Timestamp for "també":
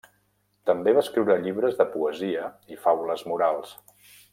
0.69-0.93